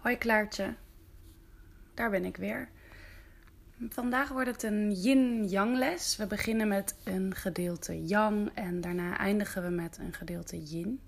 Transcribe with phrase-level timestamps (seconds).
[0.00, 0.74] Hoi Klaartje,
[1.94, 2.68] daar ben ik weer.
[3.88, 6.16] Vandaag wordt het een yin-yang les.
[6.16, 11.00] We beginnen met een gedeelte yang en daarna eindigen we met een gedeelte yin.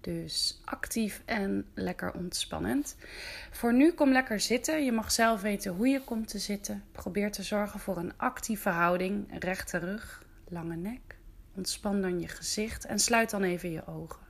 [0.00, 2.96] Dus actief en lekker ontspannend.
[3.50, 4.84] Voor nu kom lekker zitten.
[4.84, 6.84] Je mag zelf weten hoe je komt te zitten.
[6.92, 9.26] Probeer te zorgen voor een actieve houding.
[9.38, 11.16] Rechte rug, lange nek.
[11.54, 14.23] Ontspan dan je gezicht en sluit dan even je ogen.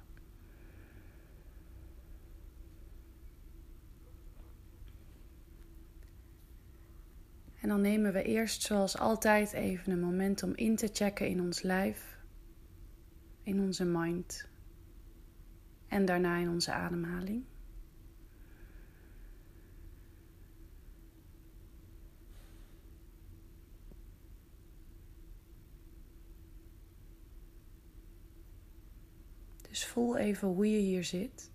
[7.65, 11.41] En dan nemen we eerst, zoals altijd, even een moment om in te checken in
[11.41, 12.19] ons lijf,
[13.43, 14.49] in onze mind
[15.89, 17.45] en daarna in onze ademhaling.
[29.69, 31.51] Dus voel even hoe je hier zit.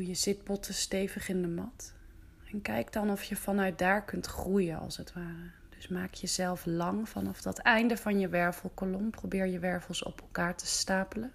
[0.00, 1.94] Je zitbotten stevig in de mat.
[2.52, 5.50] En kijk dan of je vanuit daar kunt groeien, als het ware.
[5.76, 9.10] Dus maak jezelf lang vanaf dat einde van je wervelkolom.
[9.10, 11.32] Probeer je wervels op elkaar te stapelen.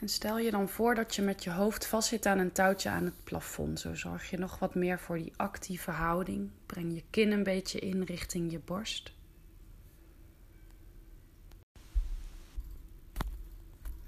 [0.00, 3.04] En stel je dan voor dat je met je hoofd vastzit aan een touwtje aan
[3.04, 3.80] het plafond.
[3.80, 6.50] Zo zorg je nog wat meer voor die actieve houding.
[6.66, 9.12] Breng je kin een beetje in richting je borst.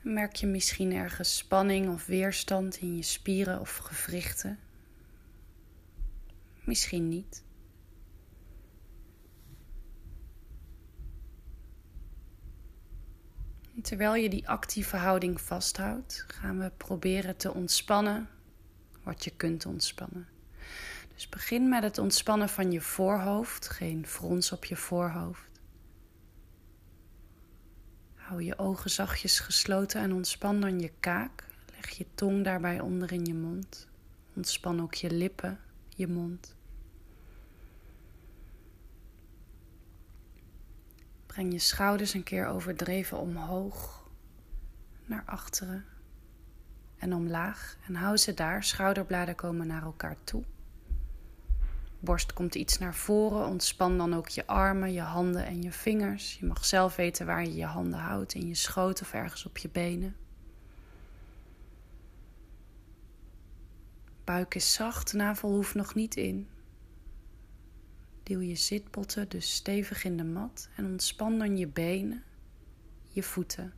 [0.02, 4.58] Merk je misschien ergens spanning of weerstand in je spieren of gewrichten?
[6.64, 7.42] Misschien niet.
[13.82, 18.28] terwijl je die actieve houding vasthoudt, gaan we proberen te ontspannen
[19.02, 20.28] wat je kunt ontspannen.
[21.14, 25.49] Dus begin met het ontspannen van je voorhoofd, geen frons op je voorhoofd.
[28.31, 31.45] Hou je ogen zachtjes gesloten en ontspan dan je kaak.
[31.74, 33.89] Leg je tong daarbij onder in je mond.
[34.35, 35.58] Ontspan ook je lippen,
[35.89, 36.57] je mond.
[41.27, 44.11] Breng je schouders een keer overdreven omhoog,
[45.05, 45.85] naar achteren
[46.98, 47.77] en omlaag.
[47.86, 48.64] En hou ze daar.
[48.64, 50.45] Schouderbladen komen naar elkaar toe.
[52.00, 53.46] Borst komt iets naar voren.
[53.46, 56.38] Ontspan dan ook je armen, je handen en je vingers.
[56.38, 59.58] Je mag zelf weten waar je je handen houdt, in je schoot of ergens op
[59.58, 60.16] je benen.
[64.24, 66.48] Buik is zacht, navel hoeft nog niet in.
[68.22, 72.24] Duw je zitbotten dus stevig in de mat en ontspan dan je benen,
[73.08, 73.72] je voeten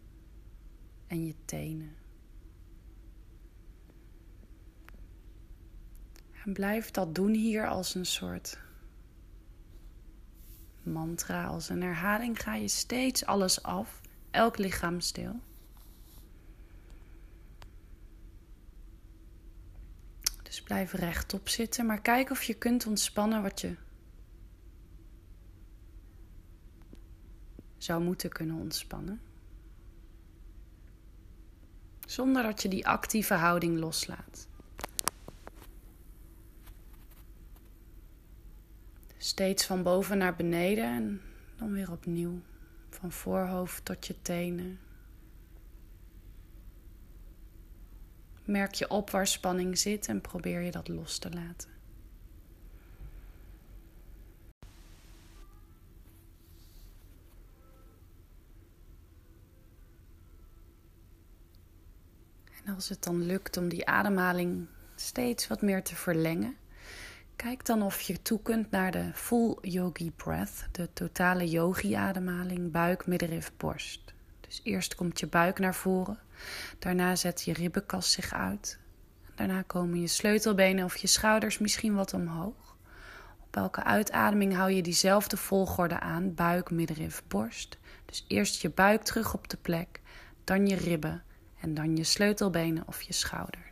[1.06, 2.01] en je tenen.
[6.44, 8.58] En blijf dat doen hier als een soort
[10.82, 12.42] mantra, als een herhaling.
[12.42, 15.40] Ga je steeds alles af, elk lichaamsdeel.
[20.42, 23.76] Dus blijf rechtop zitten, maar kijk of je kunt ontspannen wat je
[27.76, 29.20] zou moeten kunnen ontspannen.
[32.06, 34.48] Zonder dat je die actieve houding loslaat.
[39.22, 41.20] Steeds van boven naar beneden en
[41.56, 42.40] dan weer opnieuw.
[42.88, 44.80] Van voorhoofd tot je tenen.
[48.44, 51.70] Merk je op waar spanning zit en probeer je dat los te laten.
[62.64, 66.56] En als het dan lukt om die ademhaling steeds wat meer te verlengen,
[67.42, 73.06] Kijk dan of je toe kunt naar de full yogi breath, de totale yogi-ademhaling, buik,
[73.06, 74.12] middenrif, borst.
[74.40, 76.18] Dus eerst komt je buik naar voren,
[76.78, 78.78] daarna zet je ribbenkast zich uit.
[79.34, 82.76] Daarna komen je sleutelbenen of je schouders misschien wat omhoog.
[83.40, 87.78] Op elke uitademing hou je diezelfde volgorde aan: buik, middenrif, borst.
[88.04, 90.00] Dus eerst je buik terug op de plek,
[90.44, 91.22] dan je ribben
[91.60, 93.71] en dan je sleutelbenen of je schouders.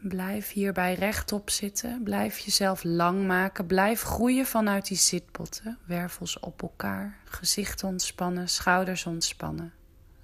[0.00, 2.02] Blijf hierbij rechtop zitten.
[2.02, 3.66] Blijf jezelf lang maken.
[3.66, 5.78] Blijf groeien vanuit die zitbotten.
[5.84, 7.18] Wervels op elkaar.
[7.24, 8.48] Gezicht ontspannen.
[8.48, 9.72] Schouders ontspannen.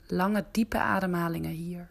[0.07, 1.89] Lange, diepe ademhalingen hier.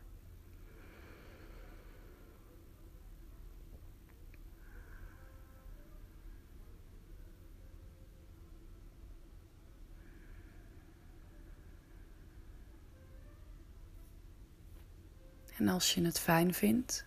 [15.57, 17.05] En als je het fijn vindt,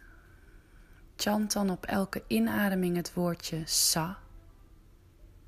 [1.25, 4.19] Chant dan op elke inademing het woordje sa.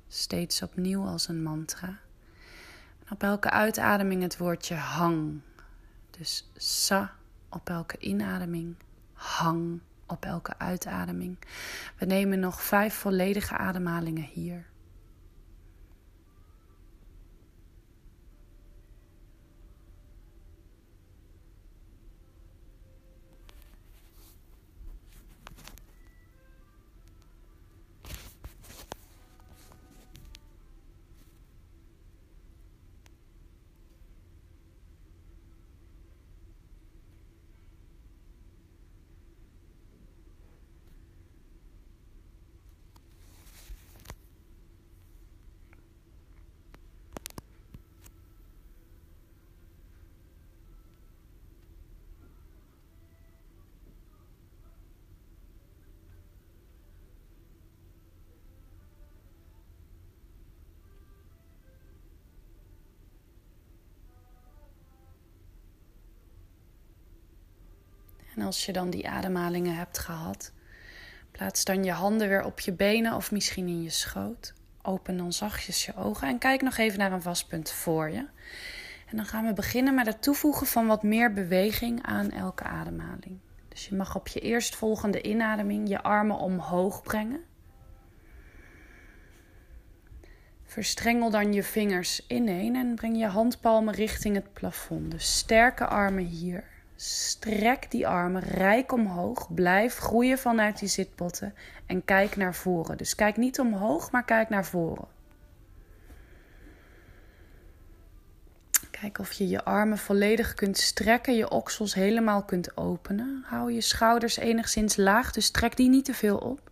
[0.07, 1.87] Steeds opnieuw als een mantra.
[3.05, 5.41] En op elke uitademing het woordje hang.
[6.09, 7.13] Dus sa
[7.49, 8.75] op elke inademing,
[9.13, 11.37] hang op elke uitademing.
[11.97, 14.65] We nemen nog vijf volledige ademhalingen hier.
[68.47, 70.51] Als je dan die ademhalingen hebt gehad,
[71.31, 74.53] plaats dan je handen weer op je benen of misschien in je schoot.
[74.81, 78.25] Open dan zachtjes je ogen en kijk nog even naar een vast punt voor je.
[79.07, 83.39] En dan gaan we beginnen met het toevoegen van wat meer beweging aan elke ademhaling.
[83.67, 87.43] Dus je mag op je eerstvolgende inademing je armen omhoog brengen.
[90.63, 95.11] Verstrengel dan je vingers ineen en breng je handpalmen richting het plafond.
[95.11, 96.76] Dus sterke armen hier.
[96.99, 99.53] Strek die armen rijk omhoog.
[99.53, 101.53] Blijf groeien vanuit die zitpotten.
[101.85, 102.97] En kijk naar voren.
[102.97, 105.07] Dus kijk niet omhoog, maar kijk naar voren.
[109.01, 113.43] Kijk of je je armen volledig kunt strekken, je oksels helemaal kunt openen.
[113.45, 116.71] Hou je schouders enigszins laag, dus trek die niet te veel op.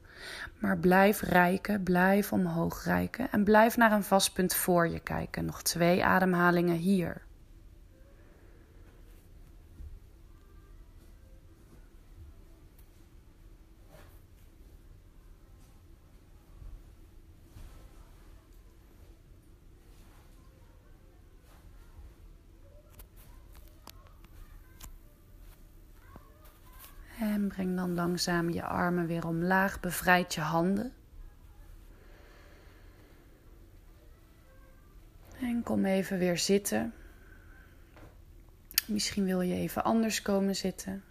[0.60, 5.46] Maar blijf rijken, blijf omhoog rijken en blijf naar een vast punt voor je kijken.
[5.46, 7.25] Nog twee ademhalingen hier.
[27.46, 29.80] En breng dan langzaam je armen weer omlaag.
[29.80, 30.94] Bevrijd je handen.
[35.40, 36.94] En kom even weer zitten.
[38.88, 41.04] Misschien wil je even anders komen zitten.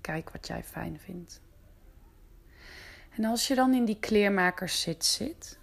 [0.00, 1.40] Kijk wat jij fijn vindt.
[3.10, 5.58] En als je dan in die kleermakers zit zit,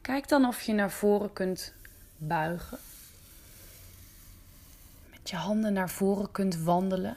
[0.00, 1.74] kijk dan of je naar voren kunt
[2.16, 2.78] buigen
[5.30, 7.16] je handen naar voren kunt wandelen.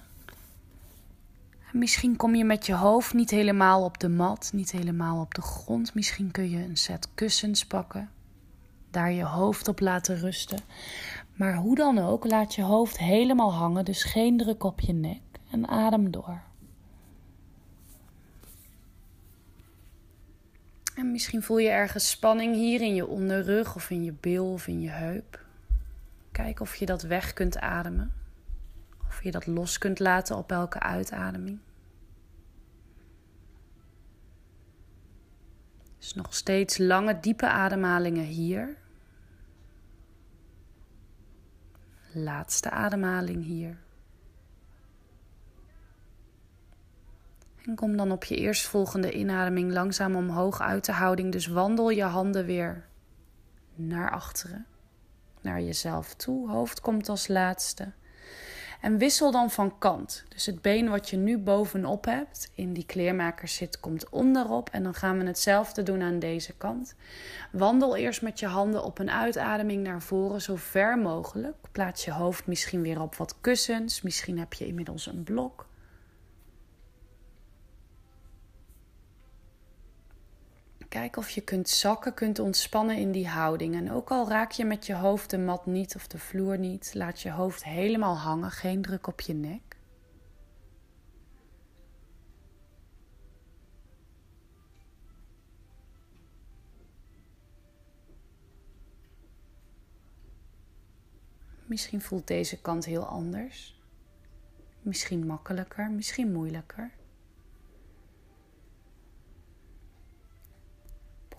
[1.71, 5.41] misschien kom je met je hoofd niet helemaal op de mat, niet helemaal op de
[5.41, 5.93] grond.
[5.93, 8.09] Misschien kun je een set kussens pakken,
[8.91, 10.59] daar je hoofd op laten rusten.
[11.33, 15.21] Maar hoe dan ook, laat je hoofd helemaal hangen, dus geen druk op je nek
[15.51, 16.41] en adem door.
[20.95, 24.67] En misschien voel je ergens spanning hier in je onderrug of in je bil of
[24.67, 25.42] in je heup.
[26.33, 28.13] Kijk of je dat weg kunt ademen.
[29.07, 31.59] Of je dat los kunt laten op elke uitademing.
[35.97, 38.77] Dus nog steeds lange, diepe ademhalingen hier.
[42.13, 43.77] Laatste ademhaling hier.
[47.65, 51.31] En kom dan op je eerstvolgende inademing langzaam omhoog uit de houding.
[51.31, 52.87] Dus wandel je handen weer
[53.75, 54.65] naar achteren
[55.43, 56.49] naar jezelf toe.
[56.49, 57.91] Hoofd komt als laatste.
[58.81, 60.23] En wissel dan van kant.
[60.29, 64.69] Dus het been wat je nu bovenop hebt, in die kleermaker zit, komt onderop.
[64.69, 66.95] En dan gaan we hetzelfde doen aan deze kant.
[67.51, 71.55] Wandel eerst met je handen op een uitademing naar voren, zo ver mogelijk.
[71.71, 74.01] Plaats je hoofd misschien weer op wat kussens.
[74.01, 75.65] Misschien heb je inmiddels een blok.
[80.93, 83.75] Kijk of je kunt zakken, kunt ontspannen in die houding.
[83.75, 86.93] En ook al raak je met je hoofd de mat niet of de vloer niet,
[86.93, 89.77] laat je hoofd helemaal hangen, geen druk op je nek.
[101.65, 103.81] Misschien voelt deze kant heel anders.
[104.81, 106.91] Misschien makkelijker, misschien moeilijker.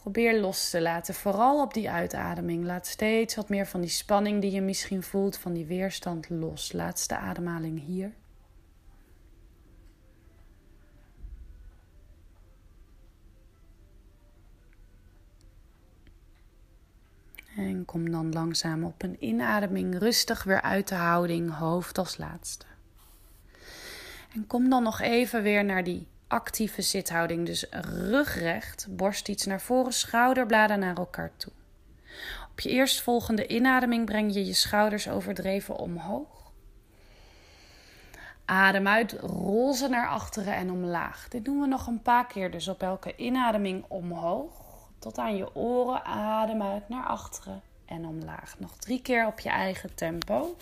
[0.04, 2.64] Probeer los te laten, vooral op die uitademing.
[2.64, 6.72] Laat steeds wat meer van die spanning die je misschien voelt, van die weerstand los.
[6.72, 8.12] Laatste ademhaling hier.
[17.56, 22.66] En kom dan langzaam op een inademing rustig weer uit de houding, hoofd als laatste.
[24.34, 27.46] En kom dan nog even weer naar die actieve zithouding.
[27.46, 31.52] Dus rug recht, borst iets naar voren, schouderbladen naar elkaar toe.
[32.50, 36.52] Op je eerstvolgende inademing breng je je schouders overdreven omhoog.
[38.44, 41.28] Adem uit, rol ze naar achteren en omlaag.
[41.28, 42.50] Dit doen we nog een paar keer.
[42.50, 44.52] Dus op elke inademing omhoog
[44.98, 46.04] tot aan je oren.
[46.04, 48.54] Adem uit naar achteren en omlaag.
[48.58, 50.56] Nog drie keer op je eigen tempo.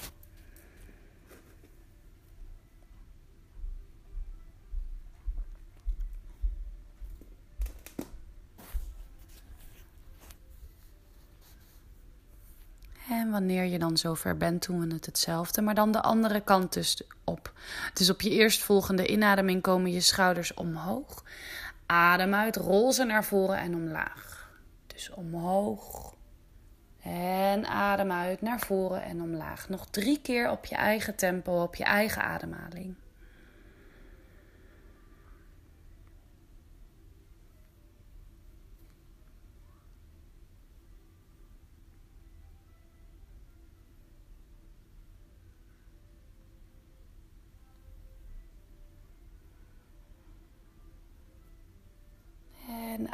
[13.13, 16.73] En wanneer je dan zover bent, doen we het hetzelfde, maar dan de andere kant
[16.73, 17.53] dus op.
[17.95, 21.25] Dus op je eerstvolgende inademing komen je schouders omhoog.
[21.87, 24.51] Adem uit, rol ze naar voren en omlaag.
[24.87, 26.15] Dus omhoog.
[27.03, 29.69] En adem uit naar voren en omlaag.
[29.69, 32.95] Nog drie keer op je eigen tempo, op je eigen ademhaling.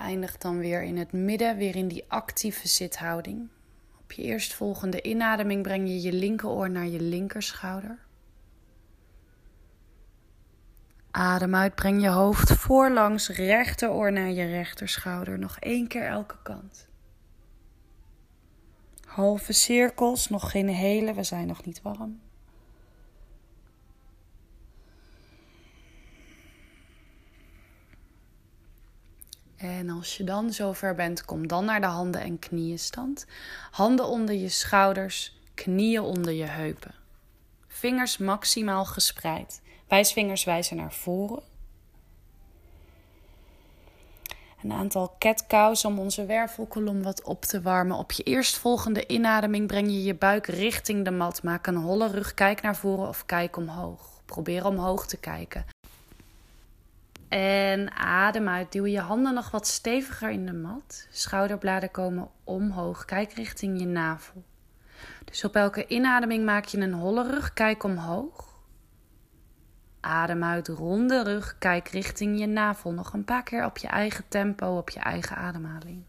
[0.08, 3.48] En eindig dan weer in het midden, weer in die actieve zithouding.
[4.00, 7.98] Op je eerstvolgende inademing breng je je linkeroor naar je linkerschouder.
[11.10, 15.38] Adem uit, breng je hoofd voorlangs, rechteroor naar je rechterschouder.
[15.38, 16.88] Nog één keer elke kant.
[19.04, 22.20] Halve cirkels, nog geen hele, we zijn nog niet warm.
[29.58, 33.26] En als je dan zover bent, kom dan naar de handen en knieën stand.
[33.70, 36.94] Handen onder je schouders, knieën onder je heupen.
[37.66, 39.60] Vingers maximaal gespreid.
[39.88, 41.42] Wijsvingers wijzen naar voren.
[44.62, 45.16] Een aantal
[45.48, 47.96] cows om onze wervelkolom wat op te warmen.
[47.96, 51.42] Op je eerstvolgende inademing breng je je buik richting de mat.
[51.42, 54.22] Maak een holle rug, kijk naar voren of kijk omhoog.
[54.24, 55.64] Probeer omhoog te kijken.
[57.28, 58.72] En adem uit.
[58.72, 61.06] Duw je handen nog wat steviger in de mat.
[61.10, 63.04] Schouderbladen komen omhoog.
[63.04, 64.44] Kijk richting je navel.
[65.24, 67.52] Dus op elke inademing maak je een holle rug.
[67.52, 68.46] Kijk omhoog.
[70.00, 71.58] Adem uit, ronde rug.
[71.58, 72.92] Kijk richting je navel.
[72.92, 76.04] Nog een paar keer op je eigen tempo, op je eigen ademhaling.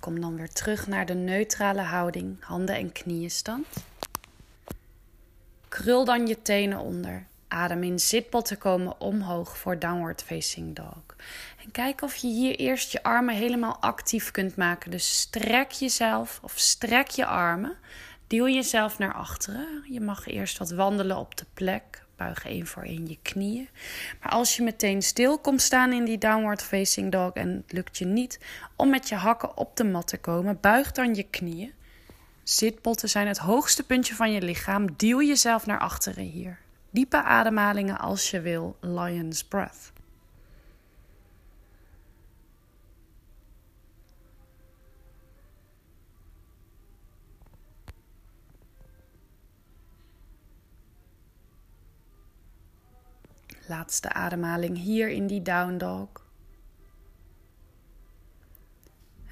[0.00, 3.66] Kom dan weer terug naar de neutrale houding, handen en knieën stand.
[5.68, 7.26] Krul dan je tenen onder.
[7.48, 11.16] Adem in zitbotten komen omhoog voor downward facing dog.
[11.64, 14.90] En kijk of je hier eerst je armen helemaal actief kunt maken.
[14.90, 17.76] Dus strek jezelf of strek je armen.
[18.26, 19.84] Duw jezelf naar achteren.
[19.88, 22.03] Je mag eerst wat wandelen op de plek.
[22.16, 23.68] Buig één voor één je knieën.
[24.20, 27.98] Maar als je meteen stil komt staan in die downward facing dog en het lukt
[27.98, 28.40] je niet
[28.76, 31.72] om met je hakken op de mat te komen, buig dan je knieën.
[32.42, 34.96] Zitbotten zijn het hoogste puntje van je lichaam.
[34.96, 36.58] Duw jezelf naar achteren hier.
[36.90, 38.76] Diepe ademhalingen als je wil.
[38.80, 39.92] Lion's breath.
[53.66, 56.08] Laatste ademhaling hier in die down dog.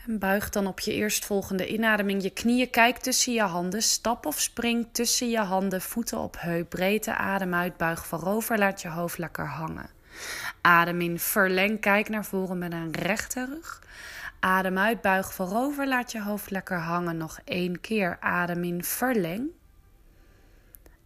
[0.07, 2.71] En buig dan op je eerstvolgende inademing je knieën.
[2.71, 3.83] Kijk tussen je handen.
[3.83, 5.81] Stap of spring tussen je handen.
[5.81, 6.69] Voeten op heup.
[6.69, 7.77] Breedte adem uit.
[7.77, 8.59] Buig voorover.
[8.59, 9.91] Laat je hoofd lekker hangen.
[10.61, 11.19] Adem in.
[11.19, 11.81] Verleng.
[11.81, 13.83] Kijk naar voren met een rechte rug.
[14.41, 15.01] Adem uit.
[15.01, 15.87] Buig voorover.
[15.89, 17.17] Laat je hoofd lekker hangen.
[17.17, 18.17] Nog één keer.
[18.21, 18.85] Adem in.
[18.85, 19.51] Verleng.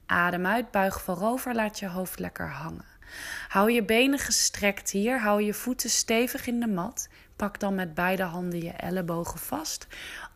[0.07, 0.71] Adem uit.
[0.71, 1.55] Buig voorover.
[1.55, 2.96] Laat je hoofd lekker hangen.
[3.49, 7.09] Hou je benen gestrekt hier, hou je voeten stevig in de mat.
[7.37, 9.87] Pak dan met beide handen je ellebogen vast.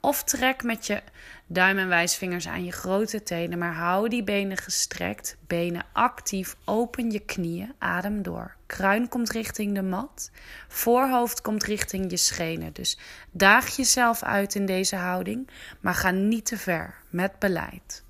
[0.00, 1.02] Of trek met je
[1.46, 3.58] duim en wijsvingers aan je grote tenen.
[3.58, 5.36] Maar hou die benen gestrekt.
[5.46, 6.56] Benen actief.
[6.64, 7.74] Open je knieën.
[7.78, 8.56] Adem door.
[8.66, 10.30] Kruin komt richting de mat.
[10.68, 12.72] Voorhoofd komt richting je schenen.
[12.72, 12.98] Dus
[13.30, 15.48] daag jezelf uit in deze houding.
[15.80, 18.04] Maar ga niet te ver met beleid.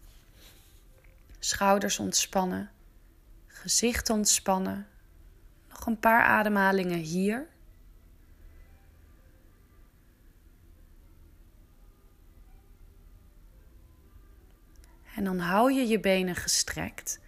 [1.38, 2.71] Schouders ontspannen.
[3.61, 4.87] Gezicht ontspannen.
[5.69, 7.49] Nog een paar ademhalingen hier.
[15.17, 17.21] En dan hou je je benen gestrekt.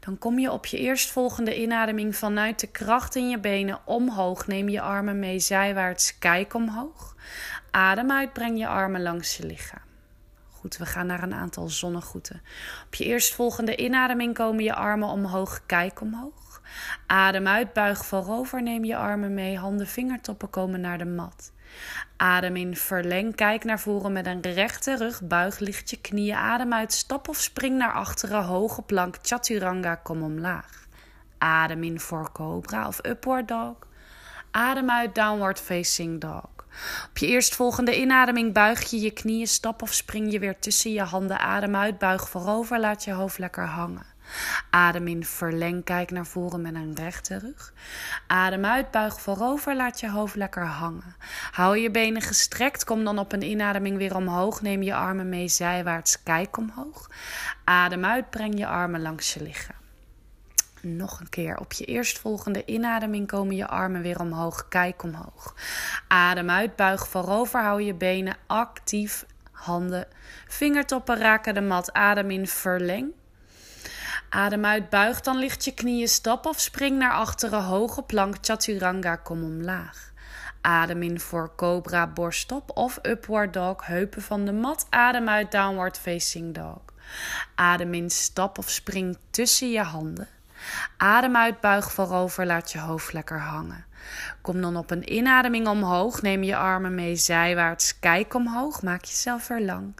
[0.00, 4.46] Dan kom je op je eerstvolgende inademing vanuit de kracht in je benen omhoog.
[4.46, 7.16] Neem je armen mee zijwaarts, kijk omhoog.
[7.70, 9.85] Adem uit, breng je armen langs je lichaam.
[10.74, 12.42] We gaan naar een aantal zonnegroeten.
[12.86, 16.62] Op je eerstvolgende inademing komen je armen omhoog, kijk omhoog.
[17.06, 21.52] Adem uit, buig voorover, neem je armen mee, handen, vingertoppen komen naar de mat.
[22.16, 26.72] Adem in, verleng, kijk naar voren met een rechte rug, buig licht je knieën, adem
[26.72, 30.86] uit, stap of spring naar achteren, hoge plank, chaturanga, kom omlaag.
[31.38, 33.76] Adem in voor cobra of upward dog.
[34.50, 36.55] Adem uit, downward facing dog.
[37.08, 41.02] Op je eerstvolgende inademing buig je je knieën, stap of spring je weer tussen je
[41.02, 44.14] handen, adem uit, buig voorover, laat je hoofd lekker hangen.
[44.70, 47.72] Adem in, verleng, kijk naar voren met een rechte rug.
[48.26, 51.16] Adem uit, buig voorover, laat je hoofd lekker hangen.
[51.50, 54.62] Hou je benen gestrekt, kom dan op een inademing weer omhoog.
[54.62, 57.10] Neem je armen mee zijwaarts, kijk omhoog.
[57.64, 59.85] Adem uit, breng je armen langs je lichaam.
[60.86, 61.58] Nog een keer.
[61.58, 64.68] Op je eerstvolgende inademing komen je armen weer omhoog.
[64.68, 65.54] Kijk omhoog.
[66.08, 67.60] Adem uit, buig voorover.
[67.60, 69.26] Hou je benen actief.
[69.50, 70.06] Handen,
[70.48, 71.92] vingertoppen raken de mat.
[71.92, 73.12] Adem in, verleng.
[74.28, 79.16] Adem uit, buig dan licht je knieën, stap of spring naar achteren, hoge plank, chaturanga,
[79.16, 80.12] kom omlaag.
[80.60, 84.86] Adem in voor cobra, borstop of upward dog, heupen van de mat.
[84.90, 86.80] Adem uit, downward facing dog.
[87.54, 90.28] Adem in, stap of spring tussen je handen.
[90.96, 93.84] Adem uit, buig voorover, laat je hoofd lekker hangen.
[94.40, 99.48] Kom dan op een inademing omhoog, neem je armen mee zijwaarts, kijk omhoog, maak jezelf
[99.48, 99.94] weer lang.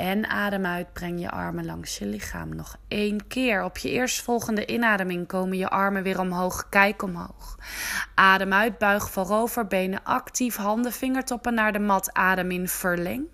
[0.00, 2.56] En adem uit, breng je armen langs je lichaam.
[2.56, 3.64] Nog één keer.
[3.64, 6.68] Op je eerstvolgende inademing komen je armen weer omhoog.
[6.68, 7.58] Kijk omhoog.
[8.14, 12.12] Adem uit, buig voorover, benen actief, handen, vingertoppen naar de mat.
[12.12, 13.28] Adem in, verleng.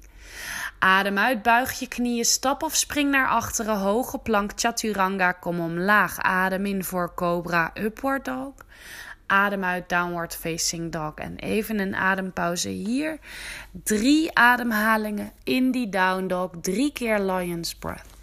[0.78, 6.18] Adem uit, buig je knieën, stap of spring naar achteren, hoge plank, chaturanga, kom omlaag.
[6.18, 8.52] Adem in voor cobra, upward dog.
[9.26, 11.14] Adem uit, downward facing dog.
[11.14, 13.18] En even een adempauze hier.
[13.70, 16.50] Drie ademhalingen in die down dog.
[16.60, 18.15] Drie keer lion's breath.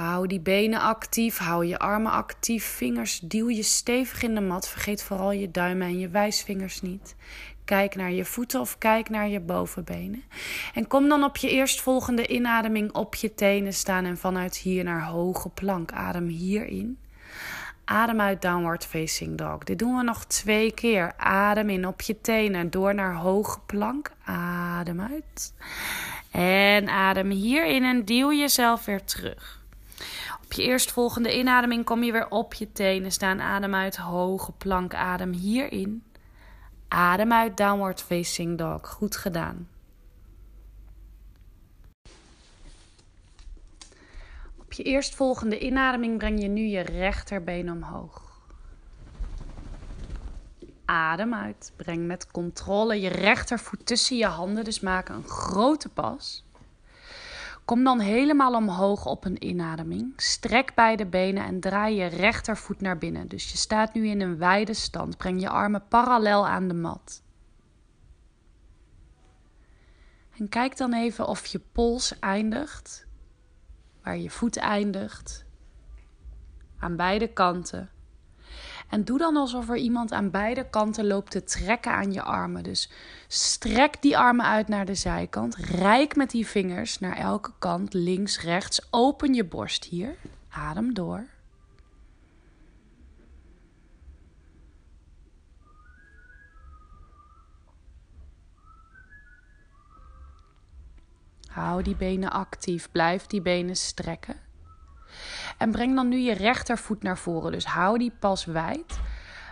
[0.00, 4.68] Hou die benen actief, hou je armen actief, vingers duw je stevig in de mat.
[4.68, 7.14] Vergeet vooral je duimen en je wijsvingers niet.
[7.64, 10.22] Kijk naar je voeten of kijk naar je bovenbenen.
[10.74, 15.04] En kom dan op je eerstvolgende inademing op je tenen staan en vanuit hier naar
[15.04, 15.92] hoge plank.
[15.92, 16.98] Adem hier in.
[17.84, 19.64] Adem uit downward facing dog.
[19.64, 21.12] Dit doen we nog twee keer.
[21.16, 24.10] Adem in op je tenen door naar hoge plank.
[24.24, 25.54] Adem uit.
[26.30, 29.59] En adem hierin en duw jezelf weer terug.
[30.50, 33.40] Op je eerstvolgende inademing kom je weer op je tenen staan.
[33.40, 34.94] Adem uit hoge plank.
[34.94, 36.04] Adem hierin.
[36.88, 38.88] Adem uit, downward facing dog.
[38.88, 39.68] Goed gedaan.
[44.56, 48.40] Op je eerstvolgende inademing breng je nu je rechterbeen omhoog.
[50.84, 51.72] Adem uit.
[51.76, 54.64] Breng met controle je rechtervoet tussen je handen.
[54.64, 56.44] Dus maak een grote pas.
[57.70, 60.12] Kom dan helemaal omhoog op een inademing.
[60.16, 63.28] Strek beide benen en draai je rechtervoet naar binnen.
[63.28, 65.16] Dus je staat nu in een wijde stand.
[65.16, 67.22] Breng je armen parallel aan de mat.
[70.38, 73.06] En kijk dan even of je pols eindigt,
[74.02, 75.44] waar je voet eindigt,
[76.78, 77.90] aan beide kanten.
[78.90, 82.62] En doe dan alsof er iemand aan beide kanten loopt te trekken aan je armen.
[82.62, 82.90] Dus
[83.28, 85.56] strek die armen uit naar de zijkant.
[85.56, 88.86] Rijk met die vingers naar elke kant, links, rechts.
[88.90, 90.16] Open je borst hier.
[90.48, 91.26] Adem door.
[101.48, 102.90] Hou die benen actief.
[102.90, 104.49] Blijf die benen strekken.
[105.60, 107.52] En breng dan nu je rechtervoet naar voren.
[107.52, 109.00] Dus hou die pas wijd.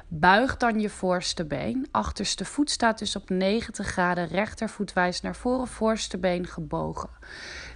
[0.09, 1.89] Buig dan je voorste been.
[1.91, 4.27] Achterste voet staat dus op 90 graden.
[4.27, 7.09] Rechtervoet wijst naar voren, voorste been gebogen.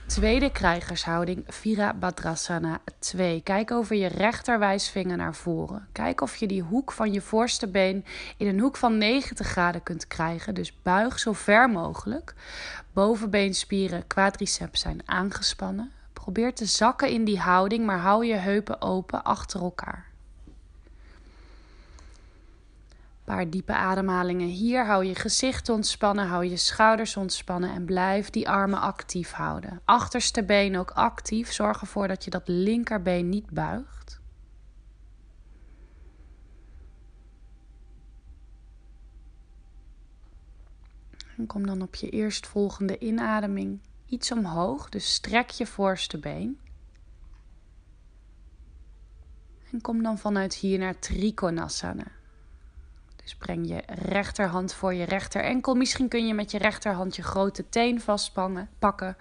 [0.06, 3.40] Tweede krijgershouding, Virabhadrasana 2.
[3.42, 5.88] Kijk over je rechterwijsvinger naar voren.
[5.92, 8.04] Kijk of je die hoek van je voorste been
[8.36, 10.54] in een hoek van 90 graden kunt krijgen.
[10.54, 12.34] Dus buig zo ver mogelijk.
[12.92, 15.92] Bovenbeenspieren, quadriceps zijn aangespannen.
[16.22, 20.10] Probeer te zakken in die houding, maar hou je heupen open achter elkaar.
[22.94, 24.86] Een paar diepe ademhalingen hier.
[24.86, 29.80] Hou je gezicht ontspannen, hou je schouders ontspannen en blijf die armen actief houden.
[29.84, 31.52] Achterste been ook actief.
[31.52, 34.20] Zorg ervoor dat je dat linkerbeen niet buigt.
[41.36, 43.80] En kom dan op je eerstvolgende inademing
[44.12, 44.88] iets omhoog.
[44.88, 46.58] Dus strek je voorste been.
[49.70, 52.06] En kom dan vanuit hier naar Trikonasana.
[53.16, 55.74] Dus breng je rechterhand voor je rechterenkel.
[55.74, 59.16] Misschien kun je met je rechterhand je grote teen vastpakken.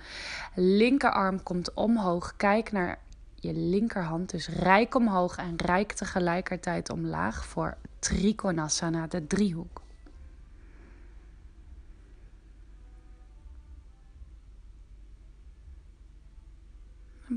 [0.55, 2.33] Linkerarm komt omhoog.
[2.37, 2.99] Kijk naar
[3.35, 4.29] je linkerhand.
[4.29, 9.81] Dus rijk omhoog en rijk tegelijkertijd omlaag voor Trikonasana, de driehoek.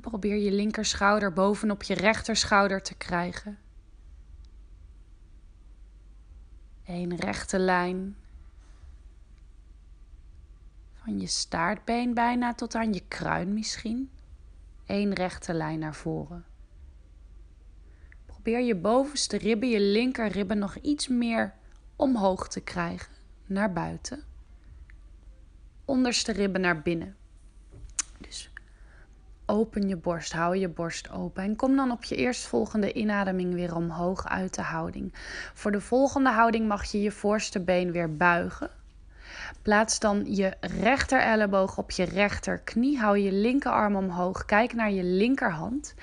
[0.01, 3.59] Probeer je linkerschouder bovenop je rechterschouder te krijgen.
[6.85, 8.17] Een rechte lijn
[10.93, 14.11] van je staartbeen bijna tot aan je kruin misschien.
[14.87, 16.45] Eén rechte lijn naar voren.
[18.27, 21.55] Probeer je bovenste ribben, je linkerribben nog iets meer
[21.97, 23.13] omhoog te krijgen,
[23.47, 24.23] naar buiten.
[25.85, 27.17] Onderste ribben naar binnen.
[29.47, 31.43] Open je borst, hou je borst open.
[31.43, 35.15] En kom dan op je eerstvolgende inademing weer omhoog uit de houding.
[35.55, 38.71] Voor de volgende houding mag je je voorste been weer buigen.
[39.63, 42.99] Plaats dan je rechter elleboog op je rechterknie.
[42.99, 44.45] Hou je linkerarm omhoog.
[44.45, 45.95] Kijk naar je linkerhand.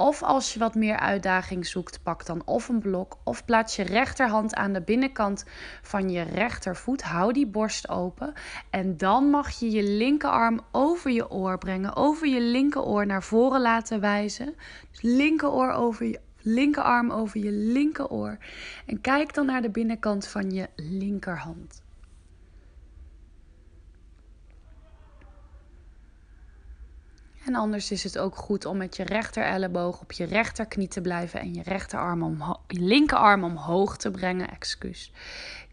[0.00, 3.18] Of als je wat meer uitdaging zoekt, pak dan of een blok.
[3.24, 5.44] Of plaats je rechterhand aan de binnenkant
[5.82, 7.02] van je rechtervoet.
[7.02, 8.32] Hou die borst open.
[8.70, 11.96] En dan mag je je linkerarm over je oor brengen.
[11.96, 14.54] Over je linkeroor naar voren laten wijzen.
[14.90, 18.38] Dus linkeroor over je linkerarm over je linkeroor.
[18.86, 21.82] En kijk dan naar de binnenkant van je linkerhand.
[27.48, 31.00] En anders is het ook goed om met je rechter elleboog op je rechterknie te
[31.00, 34.50] blijven en je, rechterarm omho- linkerarm omhoog te brengen.
[34.50, 35.12] Excuus.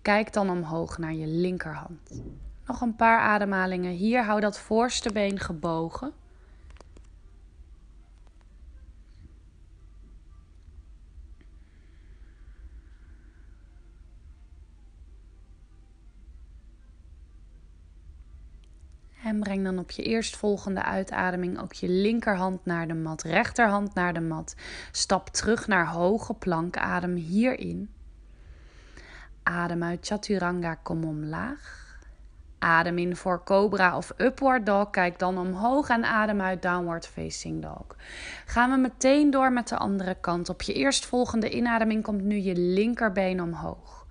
[0.01, 2.21] Kijk dan omhoog naar je linkerhand.
[2.65, 3.91] Nog een paar ademhalingen.
[3.91, 6.13] Hier hou dat voorste been gebogen.
[19.25, 24.13] En breng dan op je eerstvolgende uitademing ook je linkerhand naar de mat, rechterhand naar
[24.13, 24.55] de mat.
[24.91, 26.77] Stap terug naar hoge plank.
[26.77, 27.89] Adem hierin.
[29.43, 31.83] Adem uit Chaturanga, kom omlaag.
[32.59, 34.89] Adem in voor Cobra of Upward Dog.
[34.89, 37.85] Kijk dan omhoog en adem uit Downward Facing Dog.
[38.45, 40.49] Gaan we meteen door met de andere kant.
[40.49, 44.04] Op je eerstvolgende inademing komt nu je linkerbeen omhoog.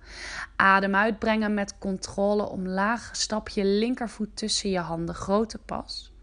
[0.55, 3.09] Adem uitbrengen met controle omlaag.
[3.11, 5.15] Stap je linkervoet tussen je handen.
[5.15, 6.13] Grote pas.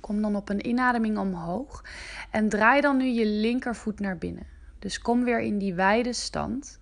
[0.00, 1.84] Kom dan op een inademing omhoog.
[2.30, 4.46] En draai dan nu je linkervoet naar binnen.
[4.78, 6.80] Dus kom weer in die wijde stand.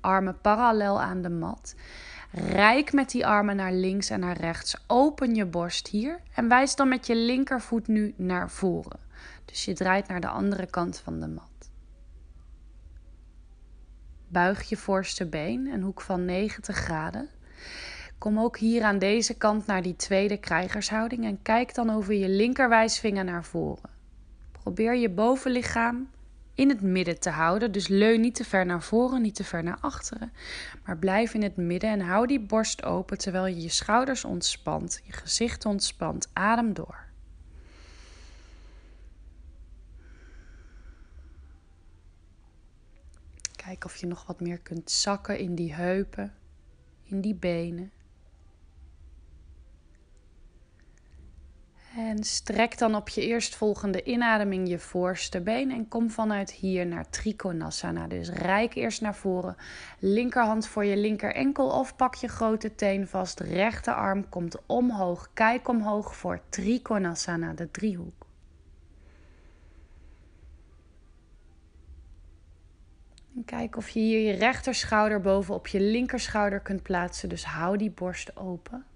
[0.00, 1.74] Armen parallel aan de mat.
[2.32, 4.84] Rijk met die armen naar links en naar rechts.
[4.86, 6.20] Open je borst hier.
[6.34, 9.00] En wijs dan met je linkervoet nu naar voren.
[9.44, 11.70] Dus je draait naar de andere kant van de mat.
[14.28, 17.28] Buig je voorste been, een hoek van 90 graden.
[18.18, 22.28] Kom ook hier aan deze kant naar die tweede krijgershouding en kijk dan over je
[22.28, 23.90] linkerwijsvinger naar voren.
[24.52, 26.08] Probeer je bovenlichaam
[26.56, 27.72] in het midden te houden.
[27.72, 30.32] Dus leun niet te ver naar voren, niet te ver naar achteren.
[30.84, 35.00] Maar blijf in het midden en hou die borst open terwijl je je schouders ontspant,
[35.04, 36.28] je gezicht ontspant.
[36.32, 37.05] Adem door.
[43.66, 46.34] Kijk of je nog wat meer kunt zakken in die heupen,
[47.04, 47.92] in die benen.
[51.96, 57.10] En strek dan op je eerstvolgende inademing je voorste been en kom vanuit hier naar
[57.10, 58.06] Trikonasana.
[58.06, 59.56] Dus rijk eerst naar voren,
[59.98, 63.40] linkerhand voor je linker enkel of pak je grote teen vast.
[63.40, 68.25] Rechterarm komt omhoog, kijk omhoog voor Trikonasana, de driehoek.
[73.44, 77.28] Kijk of je hier je rechterschouder bovenop je linkerschouder kunt plaatsen.
[77.28, 78.86] Dus hou die borst open.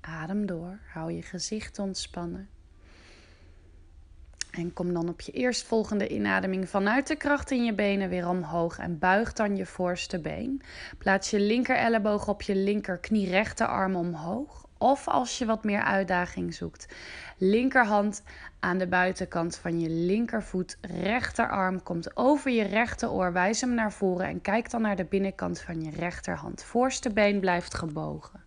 [0.00, 2.48] Adem door, hou je gezicht ontspannen.
[4.52, 8.78] En kom dan op je eerstvolgende inademing vanuit de kracht in je benen weer omhoog
[8.78, 10.62] en buig dan je voorste been.
[10.98, 14.66] Plaats je linker elleboog op je linkerknie, rechterarm omhoog.
[14.78, 16.94] Of als je wat meer uitdaging zoekt,
[17.38, 18.22] linkerhand
[18.60, 24.26] aan de buitenkant van je linkervoet, rechterarm komt over je rechteroor, wijs hem naar voren
[24.26, 26.64] en kijk dan naar de binnenkant van je rechterhand.
[26.64, 28.41] Voorste been blijft gebogen.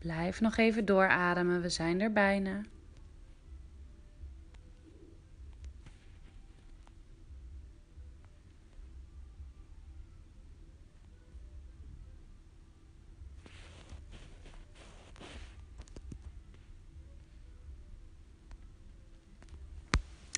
[0.00, 2.62] Blijf nog even doorademen, we zijn er bijna.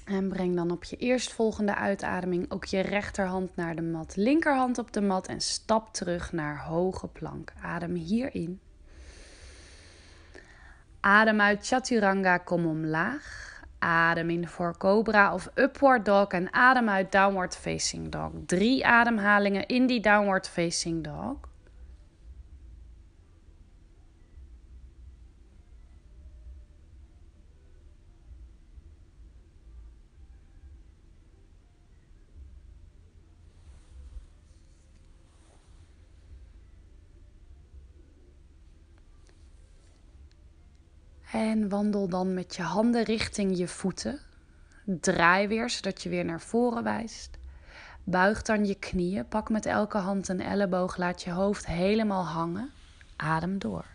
[0.04, 4.92] En breng dan op je eerstvolgende uitademing ook je rechterhand naar de mat, linkerhand op
[4.92, 7.52] de mat en stap terug naar hoge plank.
[7.60, 8.60] Adem hierin.
[11.04, 13.50] Adem uit Chaturanga, kom omlaag.
[13.78, 18.30] Adem in voor Cobra of Upward Dog en adem uit Downward Facing Dog.
[18.46, 21.51] Drie ademhalingen in die Downward Facing Dog.
[41.32, 44.20] En wandel dan met je handen richting je voeten.
[44.84, 47.38] Draai weer zodat je weer naar voren wijst.
[48.04, 49.28] Buig dan je knieën.
[49.28, 50.96] Pak met elke hand een elleboog.
[50.96, 52.70] Laat je hoofd helemaal hangen.
[53.16, 53.86] Adem door.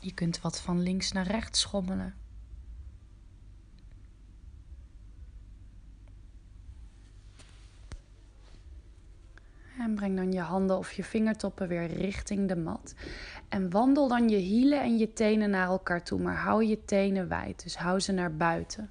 [0.00, 2.25] Je kunt wat van links naar rechts schommelen.
[9.78, 12.94] En breng dan je handen of je vingertoppen weer richting de mat.
[13.48, 17.28] En wandel dan je hielen en je tenen naar elkaar toe, maar hou je tenen
[17.28, 17.62] wijd.
[17.62, 18.90] Dus hou ze naar buiten.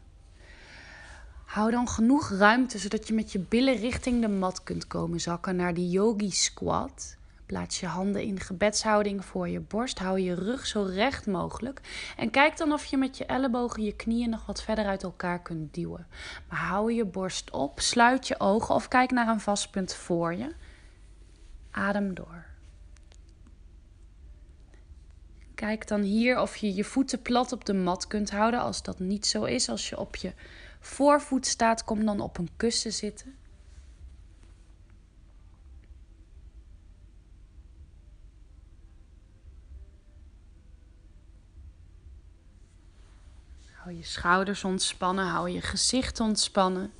[1.45, 5.55] Hou dan genoeg ruimte zodat je met je billen richting de mat kunt komen zakken
[5.55, 7.17] naar die yogi squat.
[7.45, 9.99] Plaats je handen in gebedshouding voor je borst.
[9.99, 11.81] Hou je rug zo recht mogelijk.
[12.17, 15.41] En kijk dan of je met je ellebogen je knieën nog wat verder uit elkaar
[15.41, 16.07] kunt duwen.
[16.49, 20.33] Maar hou je borst op, sluit je ogen of kijk naar een vast punt voor
[20.33, 20.53] je.
[21.75, 22.45] Adem door.
[25.55, 28.59] Kijk dan hier of je je voeten plat op de mat kunt houden.
[28.59, 30.33] Als dat niet zo is, als je op je
[30.79, 33.35] voorvoet staat, kom dan op een kussen zitten.
[43.71, 46.91] Hou je schouders ontspannen, hou je gezicht ontspannen.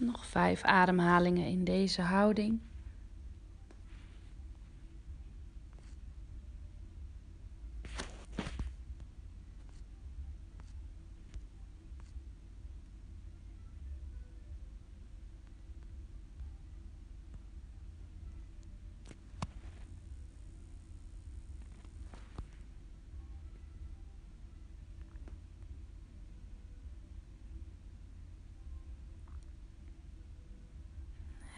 [0.00, 2.60] Nog vijf ademhalingen in deze houding.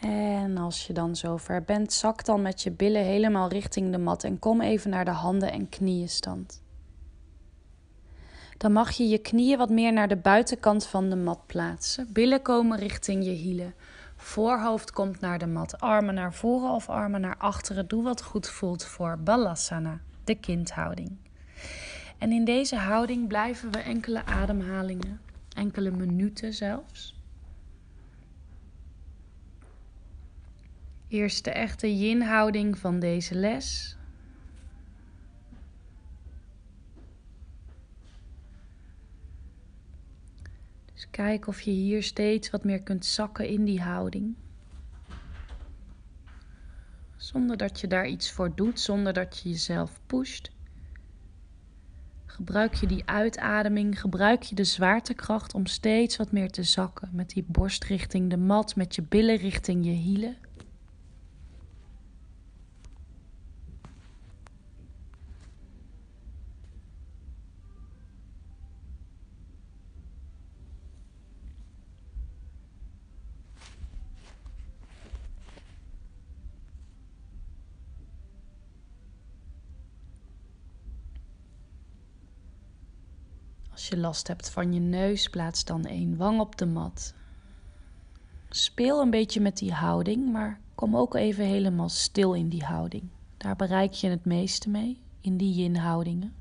[0.01, 4.25] En als je dan zover bent, zak dan met je billen helemaal richting de mat
[4.25, 6.63] en kom even naar de handen en knieën stand.
[8.57, 12.13] Dan mag je je knieën wat meer naar de buitenkant van de mat plaatsen.
[12.13, 13.75] Billen komen richting je hielen.
[14.17, 15.81] Voorhoofd komt naar de mat.
[15.81, 17.89] Armen naar voren of armen naar achteren.
[17.89, 21.17] Doe wat goed voelt voor Balasana, de kindhouding.
[22.19, 25.21] En in deze houding blijven we enkele ademhalingen,
[25.55, 27.22] enkele minuten zelfs.
[31.12, 33.96] Eerst de echte yin-houding van deze les.
[40.92, 44.35] Dus kijk of je hier steeds wat meer kunt zakken in die houding.
[47.16, 50.51] Zonder dat je daar iets voor doet, zonder dat je jezelf pusht.
[52.27, 57.09] Gebruik je die uitademing, gebruik je de zwaartekracht om steeds wat meer te zakken.
[57.12, 60.37] Met die borst richting de mat, met je billen richting je hielen.
[83.73, 87.15] Als je last hebt van je neus, plaats dan één wang op de mat.
[88.51, 93.09] Speel een beetje met die houding, maar kom ook even helemaal stil in die houding.
[93.37, 96.35] Daar bereik je het meeste mee, in die yin-houdingen.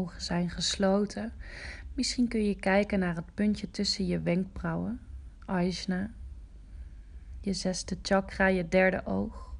[0.00, 1.32] Ogen zijn gesloten.
[1.94, 5.00] Misschien kun je kijken naar het puntje tussen je wenkbrauwen,
[5.44, 6.10] Ajna,
[7.40, 9.54] je zesde chakra, je derde oog.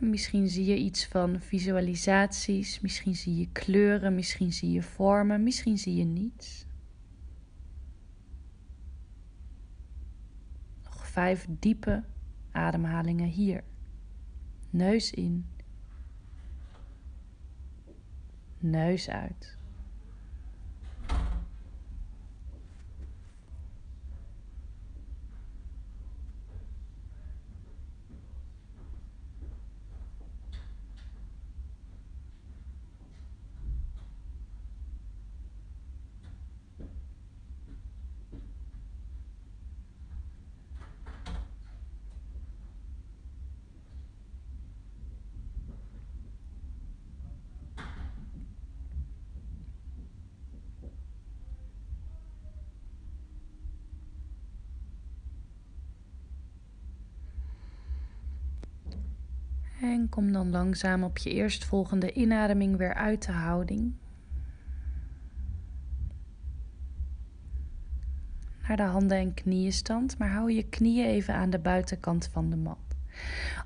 [0.00, 5.42] En misschien zie je iets van visualisaties, misschien zie je kleuren, misschien zie je vormen,
[5.42, 6.66] misschien zie je niets.
[10.84, 12.04] Nog vijf diepe
[12.50, 13.64] ademhalingen hier.
[14.70, 15.46] Neus in.
[18.58, 19.57] Neus uit.
[60.08, 63.92] Kom dan langzaam op je eerstvolgende inademing weer uit de houding.
[68.68, 72.50] Naar de handen en knieën stand, maar hou je knieën even aan de buitenkant van
[72.50, 72.88] de mat.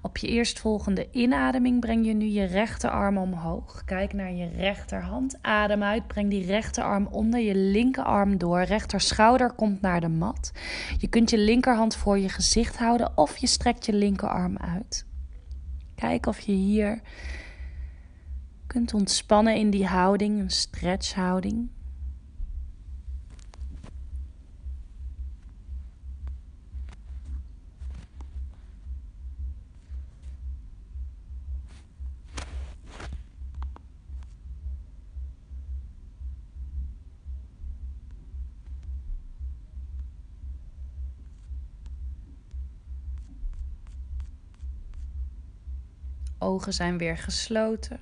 [0.02, 3.82] Op je eerstvolgende inademing breng je nu je rechterarm omhoog.
[3.84, 5.38] Kijk naar je rechterhand.
[5.40, 6.06] Adem uit.
[6.06, 8.62] Breng die rechterarm onder je linkerarm door.
[8.62, 10.52] Rechterschouder komt naar de mat.
[10.98, 15.06] Je kunt je linkerhand voor je gezicht houden of je strekt je linkerarm uit.
[16.02, 17.00] Kijk of je hier
[18.66, 21.68] kunt ontspannen in die houding, een stretchhouding.
[46.52, 48.00] Ogen zijn weer gesloten.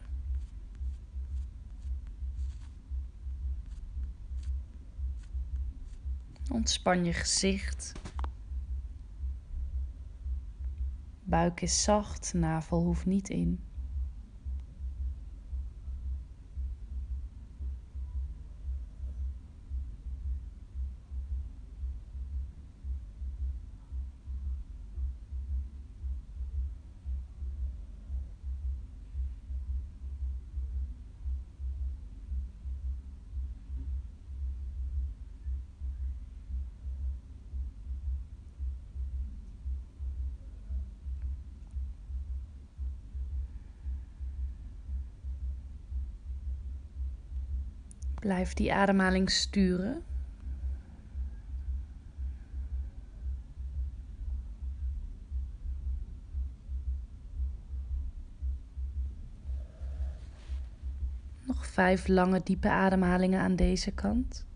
[6.52, 7.92] Ontspan je gezicht.
[11.22, 13.69] Buik is zacht, navel hoeft niet in.
[48.30, 50.02] Blijf die ademhaling sturen.
[61.46, 64.46] Nog vijf lange diepe ademhalingen aan deze kant.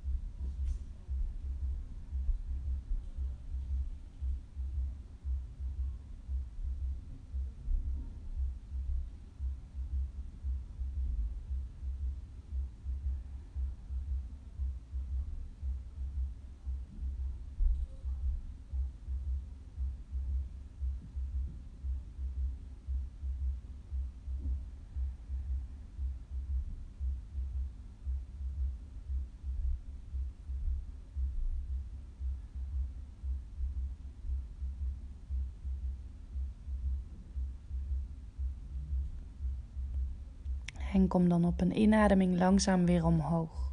[40.95, 43.72] En kom dan op een inademing langzaam weer omhoog.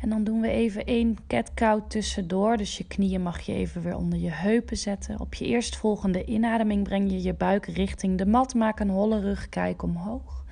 [0.00, 2.56] En dan doen we even één cat-cow tussendoor.
[2.56, 5.20] Dus je knieën mag je even weer onder je heupen zetten.
[5.20, 8.54] Op je eerstvolgende inademing breng je je buik richting de mat.
[8.54, 10.44] Maak een holle rug, kijk omhoog.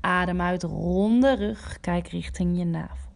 [0.00, 3.12] Adem uit, ronde rug, kijk richting je navel.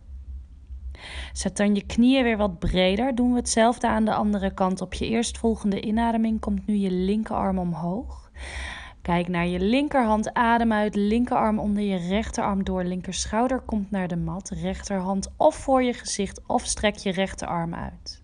[1.33, 3.15] Zet dan je knieën weer wat breder.
[3.15, 4.81] Doen we hetzelfde aan de andere kant.
[4.81, 8.31] Op je eerstvolgende inademing komt nu je linkerarm omhoog.
[9.09, 14.17] Kijk naar je linkerhand, adem uit, linkerarm onder je rechterarm door, linkerschouder komt naar de
[14.17, 18.23] mat, rechterhand of voor je gezicht of strek je rechterarm uit.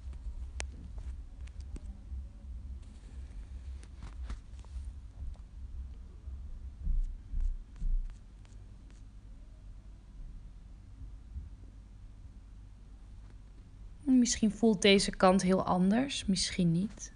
[14.03, 17.14] Misschien voelt deze kant heel anders, misschien niet.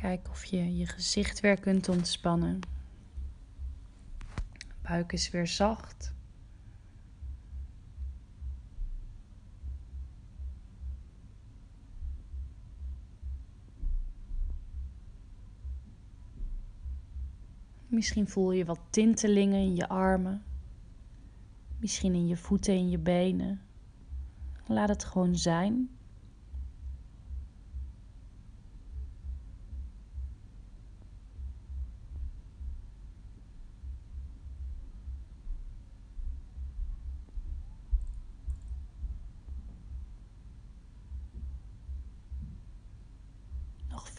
[0.00, 2.60] Kijk of je je gezicht weer kunt ontspannen.
[4.82, 6.14] Buik is weer zacht.
[17.86, 20.42] Misschien voel je wat tintelingen in je armen.
[21.78, 23.60] Misschien in je voeten en je benen.
[24.66, 25.99] Laat het gewoon zijn.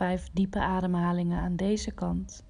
[0.02, 2.46] Vijf diepe ademhalingen aan deze kant.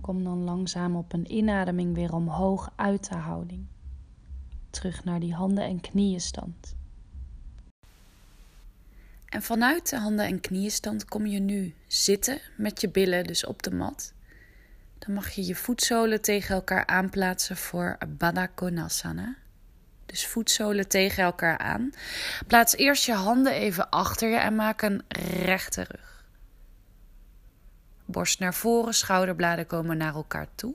[0.00, 3.66] Kom dan langzaam op een inademing weer omhoog uit de houding.
[4.70, 6.74] Terug naar die handen- en knieënstand.
[9.28, 13.62] En vanuit de handen- en knieënstand kom je nu zitten met je billen dus op
[13.62, 14.12] de mat.
[14.98, 19.36] Dan mag je je voetzolen tegen elkaar aanplaatsen voor Baddha Konasana.
[20.06, 21.90] Dus voetzolen tegen elkaar aan.
[22.46, 25.02] Plaats eerst je handen even achter je en maak een
[25.44, 26.09] rechte rug
[28.10, 30.74] borst naar voren, schouderbladen komen naar elkaar toe.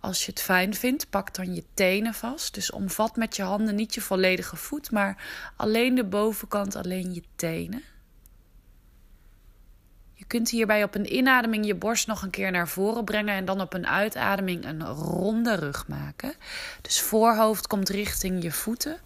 [0.00, 2.54] Als je het fijn vindt, pak dan je tenen vast.
[2.54, 5.22] Dus omvat met je handen niet je volledige voet, maar
[5.56, 7.82] alleen de bovenkant, alleen je tenen.
[10.12, 13.44] Je kunt hierbij op een inademing je borst nog een keer naar voren brengen en
[13.44, 16.34] dan op een uitademing een ronde rug maken.
[16.82, 18.96] Dus voorhoofd komt richting je voeten.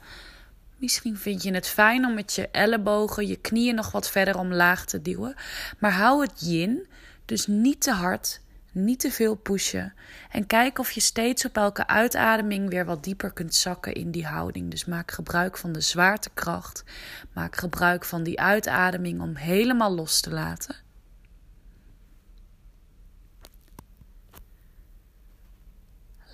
[0.77, 4.85] Misschien vind je het fijn om met je ellebogen je knieën nog wat verder omlaag
[4.85, 5.35] te duwen,
[5.79, 6.87] maar hou het yin
[7.29, 8.41] dus niet te hard,
[8.73, 9.95] niet te veel pushen.
[10.31, 14.27] En kijk of je steeds op elke uitademing weer wat dieper kunt zakken in die
[14.27, 14.71] houding.
[14.71, 16.85] Dus maak gebruik van de zwaartekracht.
[17.33, 20.77] Maak gebruik van die uitademing om helemaal los te laten.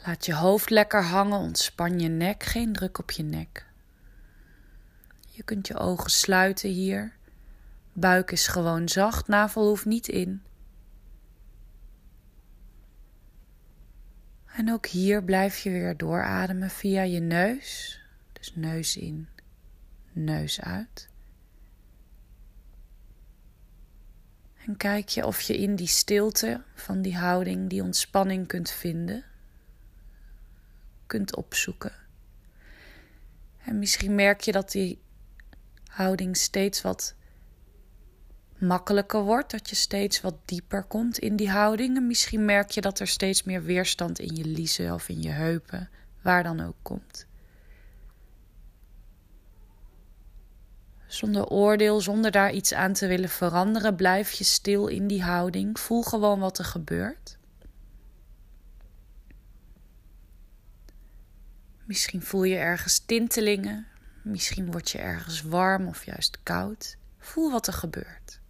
[0.06, 3.66] Laat je hoofd lekker hangen, ontspan je nek, geen druk op je nek.
[5.28, 7.12] Je kunt je ogen sluiten hier.
[7.92, 10.42] Buik is gewoon zacht, navel hoeft niet in.
[14.54, 18.00] En ook hier blijf je weer doorademen via je neus.
[18.32, 19.28] Dus neus in,
[20.12, 21.08] neus uit.
[24.66, 29.24] En kijk je of je in die stilte van die houding die ontspanning kunt vinden,
[31.06, 31.92] kunt opzoeken.
[33.64, 35.02] En misschien merk je dat die
[35.86, 37.14] houding steeds wat
[38.58, 41.96] makkelijker wordt, dat je steeds wat dieper komt in die houding.
[41.96, 45.30] En misschien merk je dat er steeds meer weerstand in je liezen of in je
[45.30, 45.90] heupen,
[46.22, 47.26] waar dan ook komt.
[51.06, 55.80] Zonder oordeel, zonder daar iets aan te willen veranderen, blijf je stil in die houding.
[55.80, 57.38] Voel gewoon wat er gebeurt.
[61.84, 63.86] Misschien voel je ergens tintelingen,
[64.22, 66.96] misschien word je ergens warm of juist koud.
[67.18, 68.40] Voel wat er gebeurt.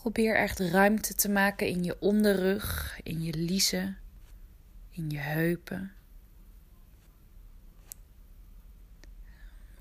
[0.00, 3.98] Probeer echt ruimte te maken in je onderrug, in je liezen,
[4.90, 5.92] in je heupen.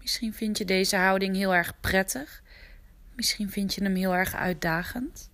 [0.01, 2.43] Misschien vind je deze houding heel erg prettig.
[3.15, 5.29] Misschien vind je hem heel erg uitdagend.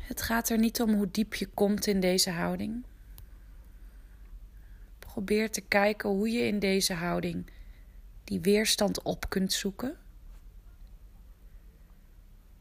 [0.00, 2.84] Het gaat er niet om hoe diep je komt in deze houding.
[4.98, 7.52] Probeer te kijken hoe je in deze houding
[8.24, 9.96] die weerstand op kunt zoeken.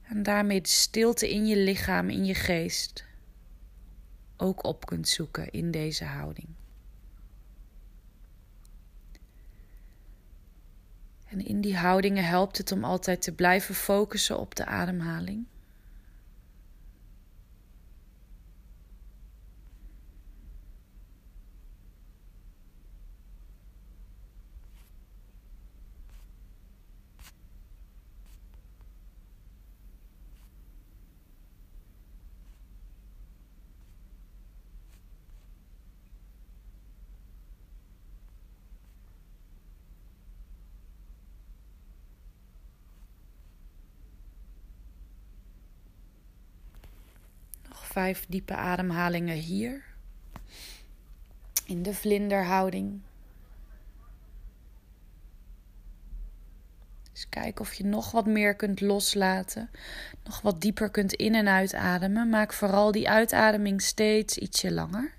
[0.01, 3.05] En daarmee de stilte in je lichaam, in je geest
[4.38, 6.47] ook op kunt zoeken in deze houding.
[11.26, 15.45] En in die houdingen helpt het om altijd te blijven focussen op de ademhaling.
[47.94, 49.84] Vijf diepe ademhalingen hier.
[51.66, 53.02] In de vlinderhouding.
[57.12, 59.70] Dus kijk of je nog wat meer kunt loslaten.
[60.24, 62.30] Nog wat dieper kunt in- en uitademen.
[62.30, 65.14] Maak vooral die uitademing steeds ietsje langer.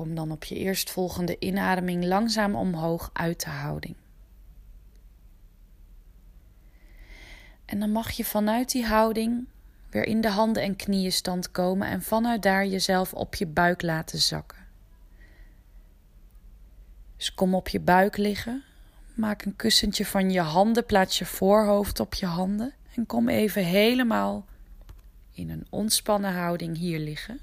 [0.00, 3.94] Kom dan op je eerstvolgende inademing langzaam omhoog uit de houding.
[7.64, 9.46] En dan mag je vanuit die houding
[9.90, 13.82] weer in de handen en knieën stand komen en vanuit daar jezelf op je buik
[13.82, 14.66] laten zakken.
[17.16, 18.64] Dus kom op je buik liggen.
[19.14, 23.64] Maak een kussentje van je handen, plaats je voorhoofd op je handen en kom even
[23.64, 24.46] helemaal
[25.32, 27.40] in een ontspannen houding hier liggen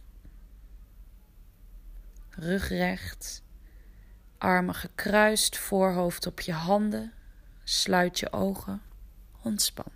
[2.40, 3.44] rug recht,
[4.38, 7.14] armen gekruist, voorhoofd op je handen,
[7.64, 8.82] sluit je ogen,
[9.42, 9.92] ontspan.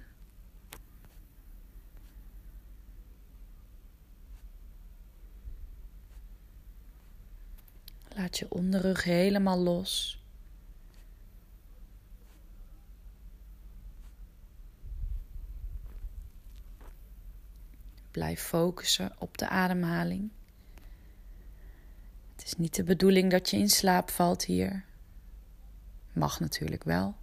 [8.15, 10.23] Laat je onderrug helemaal los.
[18.11, 20.31] Blijf focussen op de ademhaling.
[22.41, 24.85] Het is niet de bedoeling dat je in slaap valt hier.
[26.13, 27.15] Mag natuurlijk wel.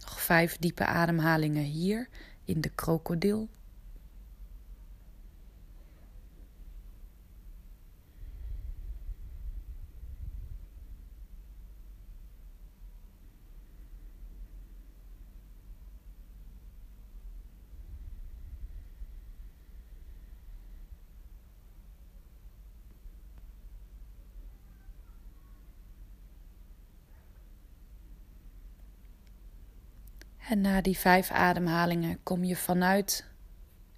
[0.00, 2.08] Nog vijf diepe ademhalingen hier
[2.44, 3.48] in de krokodil.
[30.50, 33.24] En na die vijf ademhalingen kom je vanuit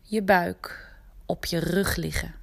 [0.01, 0.95] je buik
[1.27, 2.35] op je rug liggen.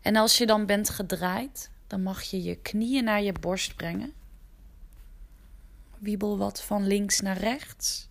[0.00, 4.12] En als je dan bent gedraaid, dan mag je je knieën naar je borst brengen.
[5.98, 8.08] Wiebel wat van links naar rechts.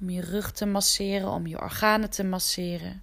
[0.00, 3.02] Om je rug te masseren, om je organen te masseren.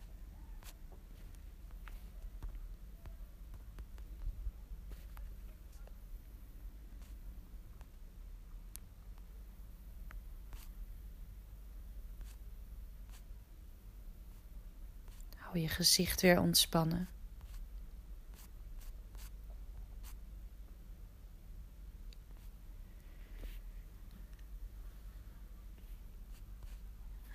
[15.54, 17.08] Je gezicht weer ontspannen.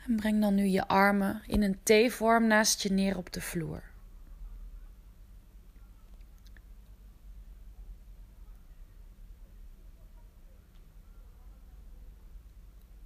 [0.07, 3.83] En breng dan nu je armen in een T-vorm naast je neer op de vloer.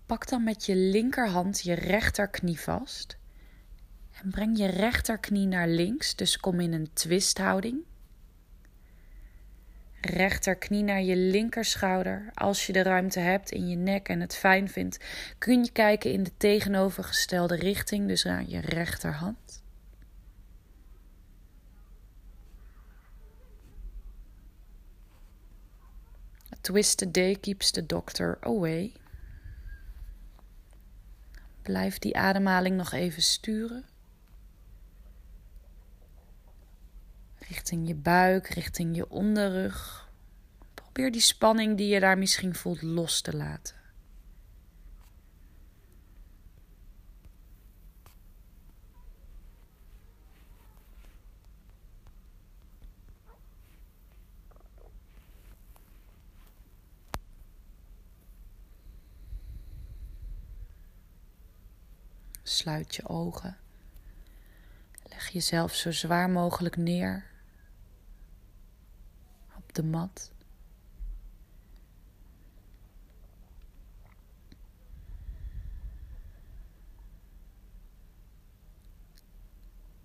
[0.07, 3.19] Pak dan met je linkerhand je rechterknie vast.
[4.23, 7.85] En breng je rechterknie naar links, dus kom in een twisthouding.
[10.01, 12.31] Rechterknie naar je linkerschouder.
[12.35, 14.99] Als je de ruimte hebt in je nek en het fijn vindt,
[15.39, 19.63] kun je kijken in de tegenovergestelde richting, dus naar je rechterhand.
[26.53, 28.93] A twisted day keeps the doctor away.
[31.63, 33.88] Blijf die ademhaling nog even sturen.
[37.49, 40.11] Richting je buik, richting je onderrug.
[40.75, 43.77] Probeer die spanning die je daar misschien voelt los te laten.
[62.43, 63.57] Sluit je ogen.
[65.03, 67.38] Leg jezelf zo zwaar mogelijk neer
[69.79, 70.31] de mat.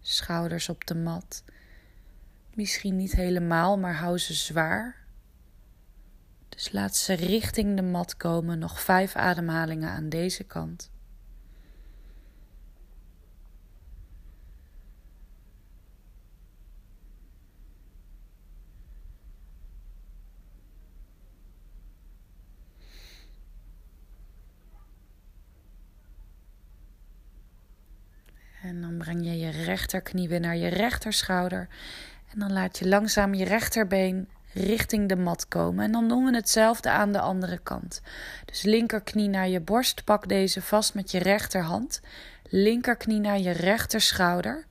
[0.02, 1.44] Schouders op de mat.
[2.54, 5.06] Misschien niet helemaal, maar hou ze zwaar.
[6.50, 8.60] Dus laat ze richting de mat komen.
[8.60, 10.92] Nog vijf ademhalingen aan deze kant.
[28.64, 29.50] En dan breng je je
[29.94, 31.68] rechterknie weer naar je rechterschouder.
[32.32, 35.86] En dan laat je langzaam je rechterbeen richting de mat komen.
[35.86, 38.02] En dan doen we hetzelfde aan de andere kant.
[38.46, 40.04] Dus linkerknie naar je borst.
[40.04, 42.02] Pak deze vast met je rechterhand.
[42.50, 44.66] Linkerknie naar je rechterschouder.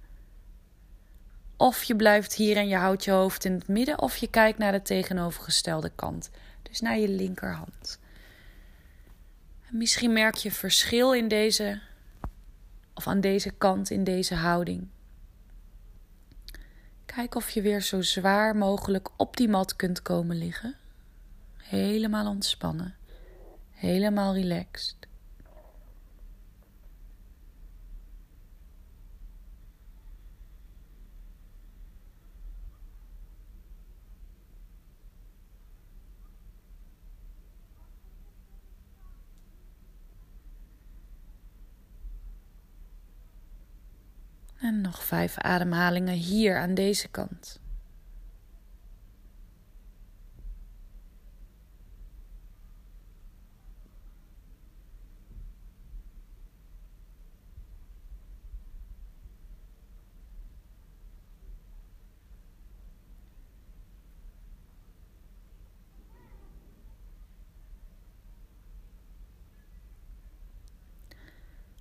[1.57, 4.01] Of je blijft hier en je houdt je hoofd in het midden.
[4.01, 6.31] Of je kijkt naar de tegenovergestelde kant.
[6.63, 7.99] Dus naar je linkerhand.
[9.71, 11.81] En misschien merk je verschil in deze
[12.95, 14.89] of aan deze kant in deze houding.
[17.15, 20.77] Kijk of je weer zo zwaar mogelijk op die mat kunt komen liggen.
[21.57, 22.95] Helemaal ontspannen.
[23.71, 24.97] Helemaal relaxed.
[44.63, 47.61] En nog vijf ademhalingen hier aan deze kant.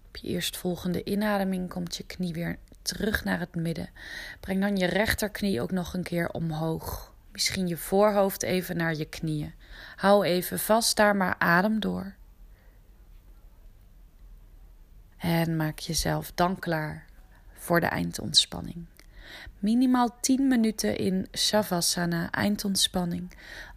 [0.08, 3.90] Op je eerstvolgende inademing komt je knie weer terug naar het midden.
[4.40, 7.14] Breng dan je rechterknie ook nog een keer omhoog.
[7.32, 9.54] Misschien je voorhoofd even naar je knieën.
[9.96, 12.16] Hou even vast daar, maar adem door.
[15.18, 17.06] En maak jezelf dan klaar
[17.54, 18.86] voor de eindontspanning.
[19.60, 23.32] Minimaal 10 minuten in Shavasana, eindontspanning.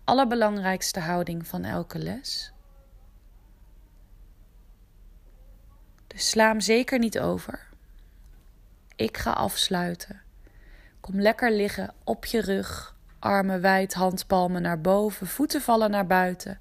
[0.05, 2.53] Allerbelangrijkste houding van elke les.
[6.07, 7.69] Dus sla hem zeker niet over.
[8.97, 10.20] Ik ga afsluiten.
[11.01, 16.59] Kom lekker liggen op je rug, armen wijd, handpalmen naar boven, voeten vallen naar buiten.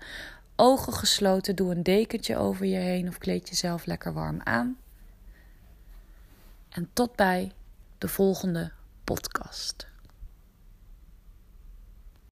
[0.55, 4.77] Ogen gesloten, doe een dekentje over je heen of kleed jezelf lekker warm aan.
[6.69, 7.51] En tot bij
[7.97, 8.71] de volgende
[9.03, 9.92] podcast.